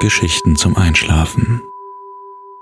[0.00, 1.72] Geschichten zum Einschlafen.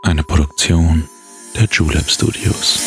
[0.01, 1.07] Eine Produktion
[1.55, 2.81] der Julep Studios.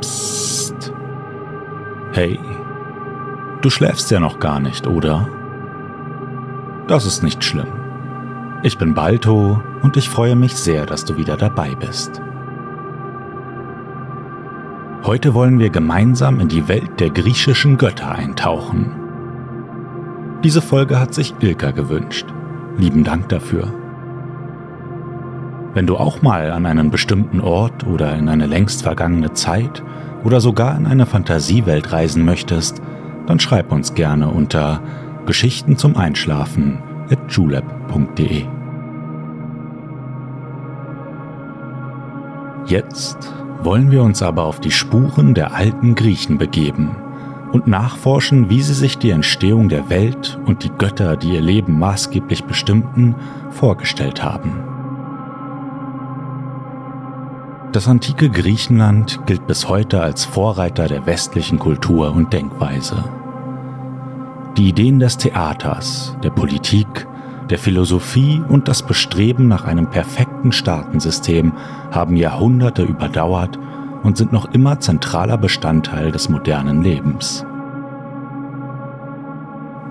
[0.00, 0.90] Psst.
[2.12, 2.40] Hey,
[3.60, 5.45] du schläfst ja noch gar nicht, oder?
[6.88, 7.66] Das ist nicht schlimm.
[8.62, 12.20] Ich bin Balto und ich freue mich sehr, dass du wieder dabei bist.
[15.02, 18.92] Heute wollen wir gemeinsam in die Welt der griechischen Götter eintauchen.
[20.44, 22.26] Diese Folge hat sich Ilka gewünscht.
[22.76, 23.72] Lieben Dank dafür.
[25.74, 29.82] Wenn du auch mal an einen bestimmten Ort oder in eine längst vergangene Zeit
[30.22, 32.80] oder sogar in eine Fantasiewelt reisen möchtest,
[33.26, 34.82] dann schreib uns gerne unter
[35.26, 36.78] Geschichten zum Einschlafen
[37.10, 38.44] at julep.de.
[42.66, 46.96] Jetzt wollen wir uns aber auf die Spuren der alten Griechen begeben
[47.52, 51.78] und nachforschen, wie sie sich die Entstehung der Welt und die Götter, die ihr Leben
[51.78, 53.14] maßgeblich bestimmten,
[53.50, 54.52] vorgestellt haben.
[57.72, 63.04] Das antike Griechenland gilt bis heute als Vorreiter der westlichen Kultur und Denkweise.
[64.56, 67.06] Die Ideen des Theaters, der Politik,
[67.50, 71.52] der Philosophie und das Bestreben nach einem perfekten Staatensystem
[71.90, 73.58] haben Jahrhunderte überdauert
[74.02, 77.44] und sind noch immer zentraler Bestandteil des modernen Lebens.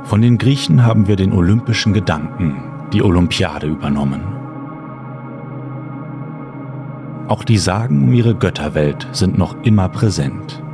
[0.04, 4.22] Von den Griechen haben wir den olympischen Gedanken, die Olympiade übernommen.
[7.28, 10.65] Auch die Sagen um ihre Götterwelt sind noch immer präsent.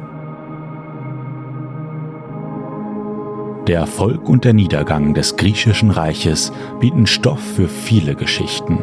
[3.71, 8.79] Der Erfolg und der Niedergang des griechischen Reiches bieten Stoff für viele Geschichten.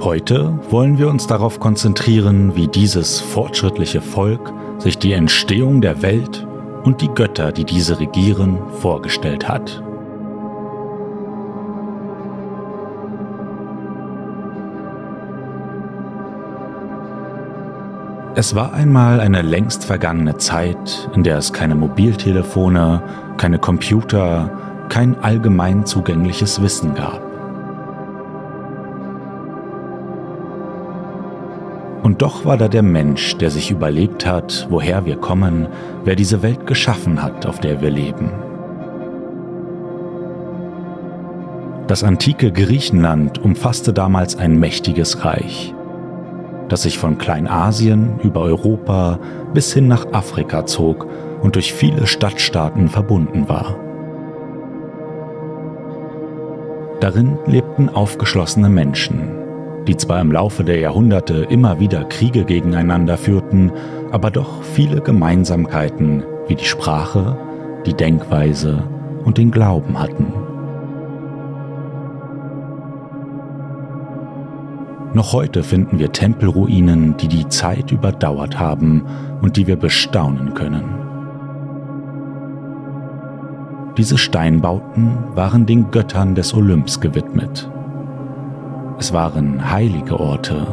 [0.00, 6.44] Heute wollen wir uns darauf konzentrieren, wie dieses fortschrittliche Volk sich die Entstehung der Welt
[6.82, 9.85] und die Götter, die diese regieren, vorgestellt hat.
[18.38, 23.02] Es war einmal eine längst vergangene Zeit, in der es keine Mobiltelefone,
[23.38, 24.50] keine Computer,
[24.90, 27.22] kein allgemein zugängliches Wissen gab.
[32.02, 35.68] Und doch war da der Mensch, der sich überlegt hat, woher wir kommen,
[36.04, 38.30] wer diese Welt geschaffen hat, auf der wir leben.
[41.86, 45.72] Das antike Griechenland umfasste damals ein mächtiges Reich
[46.68, 49.18] das sich von Kleinasien über Europa
[49.54, 51.06] bis hin nach Afrika zog
[51.42, 53.76] und durch viele Stadtstaaten verbunden war.
[57.00, 59.28] Darin lebten aufgeschlossene Menschen,
[59.86, 63.70] die zwar im Laufe der Jahrhunderte immer wieder Kriege gegeneinander führten,
[64.10, 67.36] aber doch viele Gemeinsamkeiten wie die Sprache,
[67.84, 68.82] die Denkweise
[69.24, 70.32] und den Glauben hatten.
[75.16, 79.02] Noch heute finden wir Tempelruinen, die die Zeit überdauert haben
[79.40, 80.84] und die wir bestaunen können.
[83.96, 87.66] Diese Steinbauten waren den Göttern des Olymps gewidmet.
[88.98, 90.66] Es waren heilige Orte,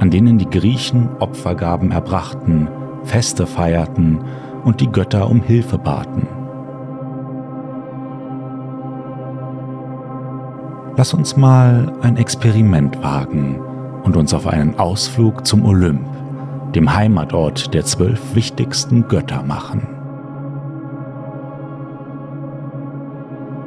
[0.00, 2.66] an denen die Griechen Opfergaben erbrachten,
[3.04, 4.18] Feste feierten
[4.64, 6.26] und die Götter um Hilfe baten.
[10.96, 13.60] Lass uns mal ein Experiment wagen
[14.06, 16.06] und uns auf einen Ausflug zum Olymp,
[16.74, 19.88] dem Heimatort der zwölf wichtigsten Götter machen.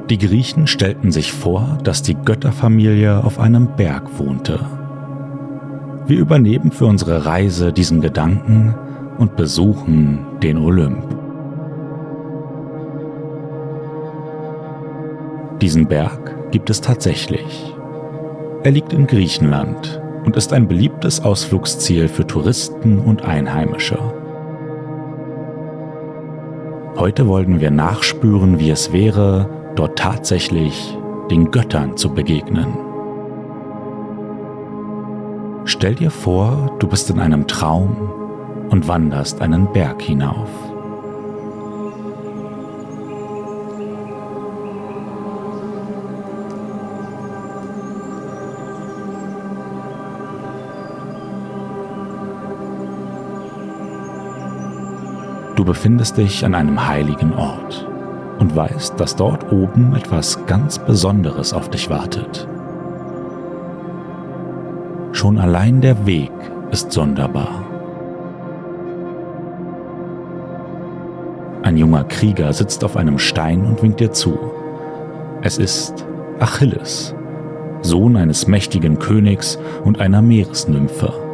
[0.10, 4.60] Die Griechen stellten sich vor, dass die Götterfamilie auf einem Berg wohnte.
[6.08, 8.74] Wir übernehmen für unsere Reise diesen Gedanken
[9.20, 11.06] und besuchen den Olymp.
[15.62, 17.76] Diesen Berg gibt es tatsächlich.
[18.64, 23.98] Er liegt in Griechenland und ist ein beliebtes Ausflugsziel für Touristen und Einheimische.
[26.98, 30.98] Heute wollen wir nachspüren, wie es wäre, dort tatsächlich
[31.32, 32.78] den Göttern zu begegnen.
[35.66, 38.12] Stell dir vor, du bist in einem Traum
[38.70, 40.50] und wanderst einen Berg hinauf.
[55.70, 57.86] Befindest dich an einem heiligen Ort.
[58.40, 62.48] und weißt, dass dort oben etwas ganz Besonderes auf dich wartet.
[65.12, 66.32] Schon allein der Weg
[66.72, 67.66] ist sonderbar.
[71.62, 74.40] Ein junger Krieger sitzt auf einem Stein und winkt dir zu.
[75.42, 76.06] Es ist
[76.40, 77.14] Achilles,
[77.82, 81.29] Sohn eines mächtigen Königs und einer Meeresnymphe.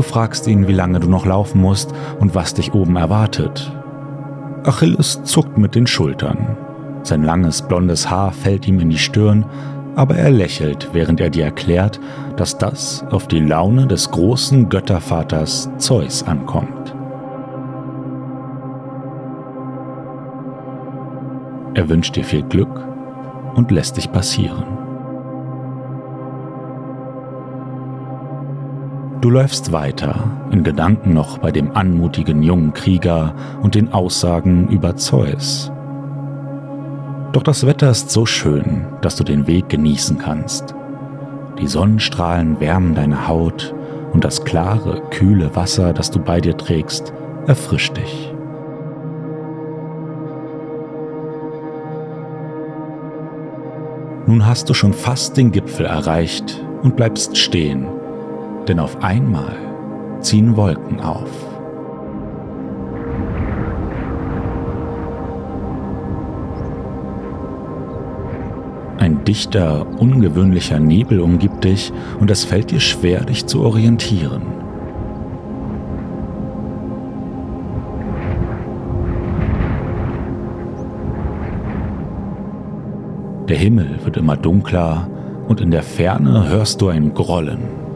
[0.00, 3.70] Du fragst ihn, wie lange du noch laufen musst und was dich oben erwartet.
[4.64, 6.56] Achilles zuckt mit den Schultern.
[7.02, 9.44] Sein langes blondes Haar fällt ihm in die Stirn,
[9.96, 12.00] aber er lächelt, während er dir erklärt,
[12.36, 16.96] dass das auf die Laune des großen Göttervaters Zeus ankommt.
[21.74, 22.88] Er wünscht dir viel Glück
[23.54, 24.79] und lässt dich passieren.
[29.20, 30.14] Du läufst weiter,
[30.50, 35.70] in Gedanken noch bei dem anmutigen jungen Krieger und den Aussagen über Zeus.
[37.32, 40.74] Doch das Wetter ist so schön, dass du den Weg genießen kannst.
[41.58, 43.74] Die Sonnenstrahlen wärmen deine Haut
[44.14, 47.12] und das klare, kühle Wasser, das du bei dir trägst,
[47.46, 48.32] erfrischt dich.
[54.26, 57.99] Nun hast du schon fast den Gipfel erreicht und bleibst stehen
[58.68, 59.56] denn auf einmal
[60.20, 61.30] ziehen Wolken auf.
[68.98, 71.90] Ein dichter, ungewöhnlicher Nebel umgibt dich
[72.20, 74.42] und es fällt dir schwer, dich zu orientieren.
[83.48, 85.08] Der Himmel wird immer dunkler
[85.48, 87.89] und in der Ferne hörst du ein Grollen.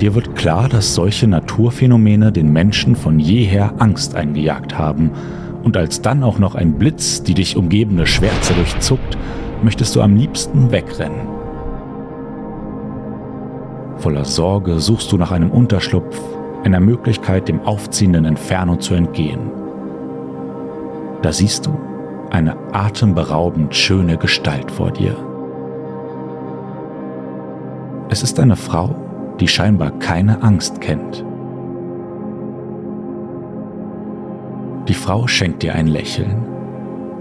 [0.00, 5.10] Dir wird klar, dass solche Naturphänomene den Menschen von jeher Angst eingejagt haben.
[5.64, 9.18] Und als dann auch noch ein Blitz die dich umgebende Schwärze durchzuckt,
[9.62, 11.26] möchtest du am liebsten wegrennen.
[13.96, 16.20] Voller Sorge suchst du nach einem Unterschlupf,
[16.62, 19.50] einer Möglichkeit, dem aufziehenden Inferno zu entgehen.
[21.22, 21.72] Da siehst du
[22.30, 25.16] eine atemberaubend schöne Gestalt vor dir.
[28.10, 28.94] Es ist eine Frau,
[29.40, 31.24] die scheinbar keine Angst kennt.
[34.88, 36.46] Die Frau schenkt dir ein Lächeln.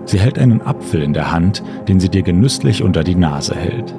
[0.05, 3.93] Sie hält einen Apfel in der Hand, den sie dir genüsslich unter die Nase hält.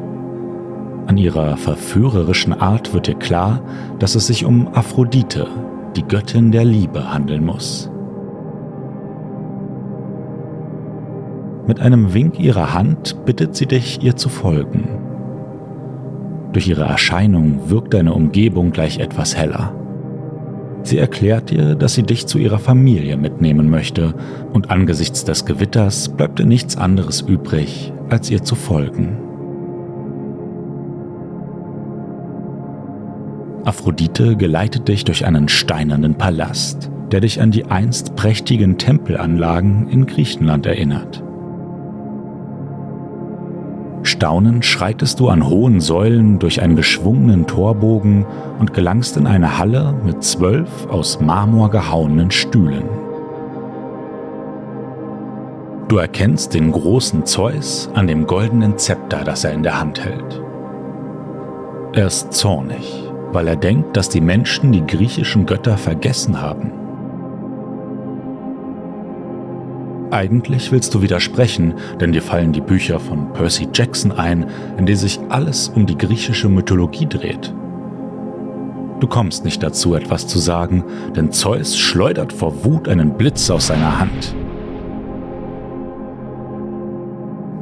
[1.06, 3.60] An ihrer verführerischen Art wird dir klar,
[3.98, 5.46] dass es sich um Aphrodite,
[5.96, 7.90] die Göttin der Liebe, handeln muss.
[11.66, 15.07] Mit einem Wink ihrer Hand bittet sie dich, ihr zu folgen.
[16.58, 19.72] Durch ihre Erscheinung wirkt deine Umgebung gleich etwas heller.
[20.82, 24.12] Sie erklärt dir, dass sie dich zu ihrer Familie mitnehmen möchte,
[24.52, 29.18] und angesichts des Gewitters bleibt dir nichts anderes übrig, als ihr zu folgen.
[33.64, 40.06] Aphrodite geleitet dich durch einen steinernen Palast, der dich an die einst prächtigen Tempelanlagen in
[40.06, 41.22] Griechenland erinnert.
[44.18, 48.26] Staunend schreitest du an hohen Säulen durch einen geschwungenen Torbogen
[48.58, 52.82] und gelangst in eine Halle mit zwölf aus Marmor gehauenen Stühlen.
[55.86, 60.42] Du erkennst den großen Zeus an dem goldenen Zepter, das er in der Hand hält.
[61.92, 66.87] Er ist zornig, weil er denkt, dass die Menschen die griechischen Götter vergessen haben
[70.10, 74.46] Eigentlich willst du widersprechen, denn dir fallen die Bücher von Percy Jackson ein,
[74.78, 77.52] in denen sich alles um die griechische Mythologie dreht.
[79.00, 80.82] Du kommst nicht dazu, etwas zu sagen,
[81.14, 84.34] denn Zeus schleudert vor Wut einen Blitz aus seiner Hand.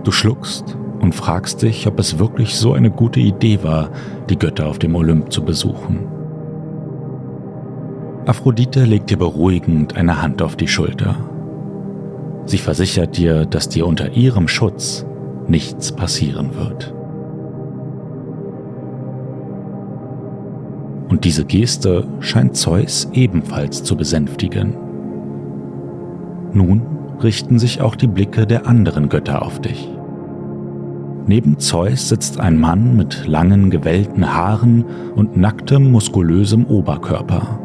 [0.04, 3.90] Du schluckst und fragst dich, ob es wirklich so eine gute Idee war,
[4.30, 6.06] die Götter auf dem Olymp zu besuchen.
[8.24, 11.16] Aphrodite legt dir beruhigend eine Hand auf die Schulter.
[12.46, 15.04] Sie versichert dir, dass dir unter ihrem Schutz
[15.48, 16.94] nichts passieren wird.
[21.08, 24.74] Und diese Geste scheint Zeus ebenfalls zu besänftigen.
[26.52, 26.82] Nun
[27.22, 29.88] richten sich auch die Blicke der anderen Götter auf dich.
[31.26, 34.84] Neben Zeus sitzt ein Mann mit langen, gewellten Haaren
[35.16, 37.58] und nacktem, muskulösem Oberkörper.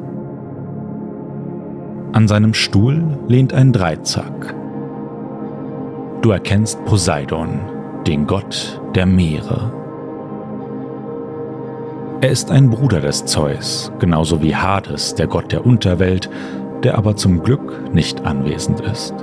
[2.13, 4.55] An seinem Stuhl lehnt ein Dreizack,
[6.21, 7.61] Du erkennst Poseidon,
[8.05, 9.73] den Gott der Meere.
[12.21, 16.29] Er ist ein Bruder des Zeus, genauso wie Hades, der Gott der Unterwelt,
[16.83, 19.15] der aber zum Glück nicht anwesend ist.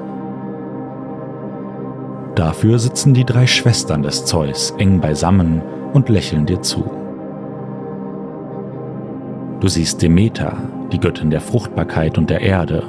[2.35, 5.63] Dafür sitzen die drei Schwestern des Zeus eng beisammen
[5.93, 6.91] und lächeln dir zu.
[9.61, 10.57] Du siehst Demeter,
[10.91, 12.83] die Göttin der Fruchtbarkeit und der Erde,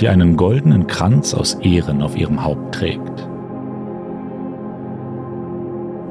[0.00, 3.28] die einen goldenen Kranz aus Ehren auf ihrem Haupt trägt.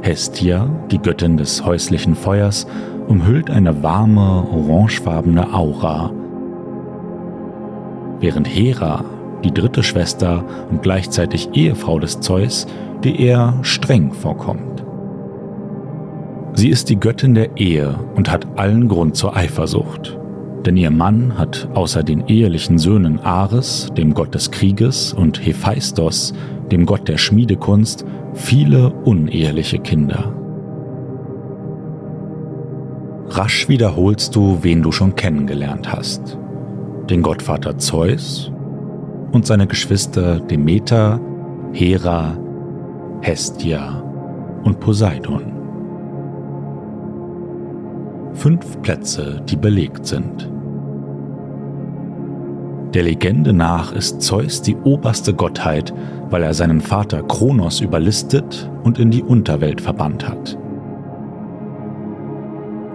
[0.02, 2.66] Hestia, die Göttin des häuslichen Feuers,
[3.08, 6.12] umhüllt eine warme, orangefarbene Aura,
[8.20, 9.04] während Hera,
[9.44, 12.68] die dritte Schwester und gleichzeitig Ehefrau des Zeus,
[13.04, 14.84] dir eher streng vorkommt.
[16.54, 20.18] Sie ist die Göttin der Ehe und hat allen Grund zur Eifersucht,
[20.66, 26.34] denn ihr Mann hat außer den ehelichen Söhnen Ares, dem Gott des Krieges, und Hephaistos,
[26.72, 30.34] dem Gott der Schmiedekunst, viele uneheliche Kinder.
[33.28, 36.38] Rasch wiederholst du, wen du schon kennengelernt hast.
[37.10, 38.52] Den Gottvater Zeus
[39.32, 41.20] und seine Geschwister Demeter,
[41.74, 42.38] Hera,
[43.22, 44.04] Hestia
[44.64, 45.44] und Poseidon.
[48.34, 50.50] Fünf Plätze, die belegt sind.
[52.94, 55.94] Der Legende nach ist Zeus die oberste Gottheit,
[56.32, 60.58] weil er seinen Vater Kronos überlistet und in die Unterwelt verbannt hat.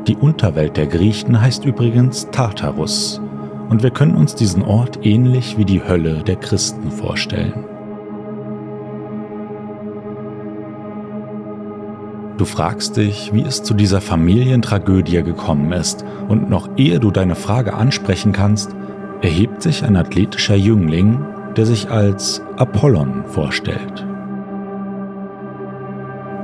[0.09, 3.21] Die Unterwelt der Griechen heißt übrigens Tartarus,
[3.69, 7.65] und wir können uns diesen Ort ähnlich wie die Hölle der Christen vorstellen.
[12.39, 17.35] Du fragst dich, wie es zu dieser Familientragödie gekommen ist, und noch ehe du deine
[17.35, 18.77] Frage ansprechen kannst,
[19.23, 21.25] erhebt sich ein athletischer Jüngling,
[21.57, 24.07] der sich als Apollon vorstellt.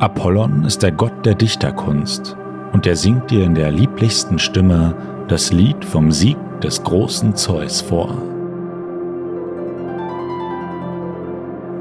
[0.01, 2.37] Apollon ist der Gott der Dichterkunst
[2.73, 4.95] und er singt dir in der lieblichsten Stimme
[5.29, 8.17] das Lied vom Sieg des großen Zeus vor.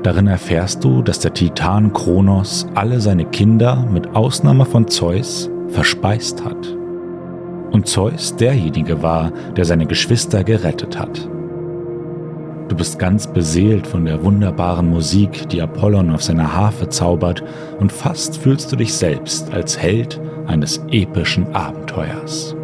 [0.03, 6.43] Darin erfährst du, dass der Titan Kronos alle seine Kinder mit Ausnahme von Zeus verspeist
[6.43, 6.75] hat
[7.71, 11.30] und Zeus derjenige war, der seine Geschwister gerettet hat.
[12.71, 17.43] Du bist ganz beseelt von der wunderbaren Musik, die Apollon auf seiner Harfe zaubert,
[17.81, 22.55] und fast fühlst du dich selbst als Held eines epischen Abenteuers.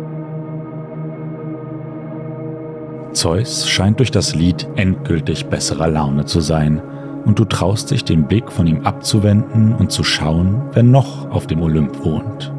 [3.12, 6.82] Zeus scheint durch das Lied endgültig besserer Laune zu sein,
[7.26, 11.48] und du traust dich den Blick von ihm abzuwenden und zu schauen, wer noch auf
[11.48, 12.54] dem Olymp wohnt.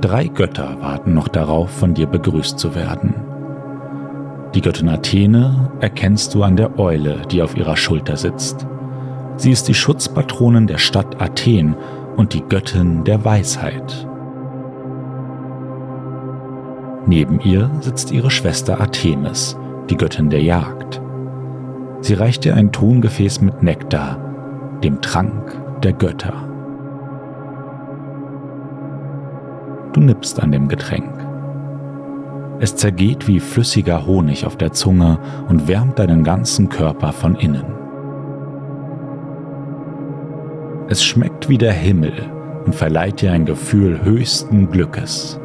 [0.00, 3.14] Drei Götter warten noch darauf, von dir begrüßt zu werden.
[4.54, 8.66] Die Göttin Athene erkennst du an der Eule, die auf ihrer Schulter sitzt.
[9.36, 11.76] Sie ist die Schutzpatronin der Stadt Athen
[12.16, 14.06] und die Göttin der Weisheit.
[17.06, 19.56] Neben ihr sitzt ihre Schwester Artemis,
[19.88, 21.00] die Göttin der Jagd.
[22.00, 24.18] Sie reicht dir ein Tongefäß mit Nektar,
[24.82, 26.34] dem Trank der Götter.
[29.92, 31.19] Du nippst an dem Getränk.
[32.60, 37.64] Es zergeht wie flüssiger Honig auf der Zunge und wärmt deinen ganzen Körper von innen.
[40.90, 42.12] Es schmeckt wie der Himmel
[42.66, 45.40] und verleiht dir ein Gefühl höchsten Glückes.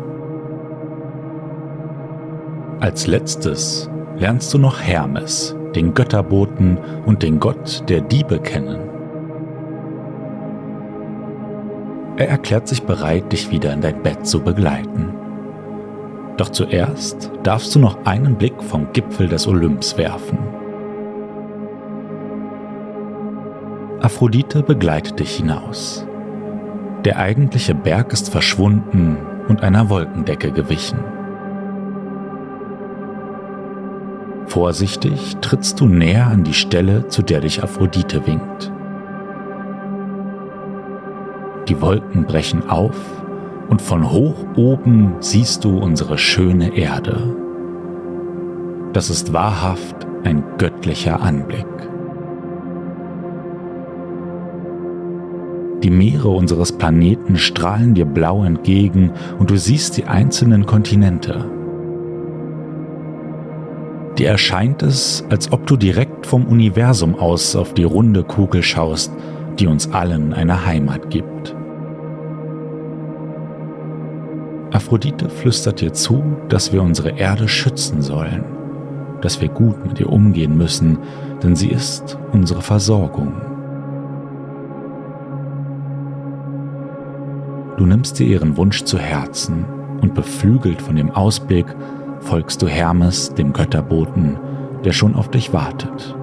[2.82, 8.82] Als letztes lernst du noch Hermes, den Götterboten und den Gott der Diebe kennen.
[12.18, 15.25] Er erklärt sich bereit, dich wieder in dein Bett zu begleiten.
[16.38, 20.38] Doch zuerst darfst du noch einen Blick vom Gipfel des Olymps werfen.
[24.02, 26.06] Aphrodite begleitet dich hinaus.
[27.06, 31.00] Der eigentliche Berg ist verschwunden und einer Wolkendecke gewichen.
[34.48, 38.72] Vorsichtig trittst du näher an die Stelle, zu der dich Aphrodite winkt.
[41.68, 42.96] Die Wolken brechen auf
[43.70, 47.36] und von hoch oben siehst du unsere schöne Erde.
[48.94, 51.66] Das ist wahrhaft ein göttlicher Anblick.
[55.84, 61.46] Die Meere unseres Planeten strahlen dir blau entgegen und du siehst die einzelnen Kontinente.
[64.18, 69.12] Dir erscheint es, als ob du direkt vom Universum aus auf die runde Kugel schaust,
[69.60, 71.56] die uns allen eine Heimat gibt.
[74.76, 78.44] Aphrodite flüstert dir zu, dass wir unsere Erde schützen sollen,
[79.22, 80.98] dass wir gut mit ihr umgehen müssen,
[81.42, 83.34] denn sie ist unsere Versorgung.
[87.78, 89.64] Du nimmst dir ihren Wunsch zu Herzen
[90.02, 91.68] und beflügelt von dem Ausblick
[92.20, 94.38] folgst du Hermes, dem Götterboten,
[94.84, 96.18] der schon auf dich wartet.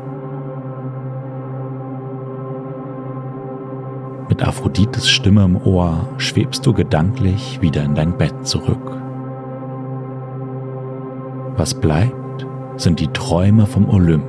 [4.33, 8.99] Mit Aphrodites Stimme im Ohr schwebst du gedanklich wieder in dein Bett zurück.
[11.59, 12.47] Was bleibt,
[12.79, 14.25] sind die Träume vom Olymp,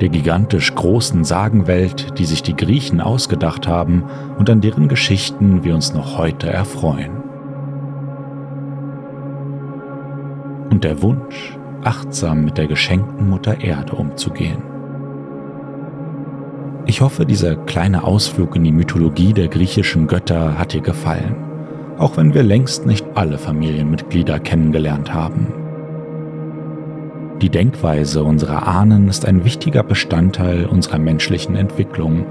[0.00, 4.02] der gigantisch großen Sagenwelt, die sich die Griechen ausgedacht haben
[4.40, 7.12] und an deren Geschichten wir uns noch heute erfreuen.
[10.68, 14.71] Und der Wunsch, achtsam mit der geschenkten Mutter Erde umzugehen.
[16.92, 21.34] Ich hoffe, dieser kleine Ausflug in die Mythologie der griechischen Götter hat dir gefallen,
[21.96, 25.54] auch wenn wir längst nicht alle Familienmitglieder kennengelernt haben.
[27.40, 32.26] Die Denkweise unserer Ahnen ist ein wichtiger Bestandteil unserer menschlichen Entwicklung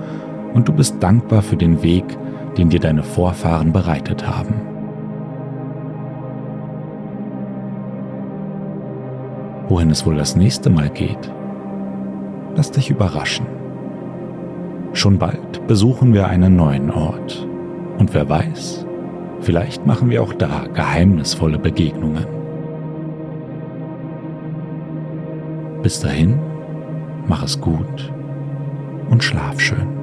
[0.54, 2.06] und du bist dankbar für den Weg,
[2.56, 4.54] den dir deine Vorfahren bereitet haben.
[9.70, 11.32] Wohin es wohl das nächste Mal geht,
[12.56, 13.61] lass dich überraschen.
[14.94, 17.48] Schon bald besuchen wir einen neuen Ort.
[17.98, 18.86] Und wer weiß,
[19.40, 22.26] vielleicht machen wir auch da geheimnisvolle Begegnungen.
[25.82, 26.40] Bis dahin,
[27.28, 28.12] mach es gut
[29.10, 30.01] und schlaf schön.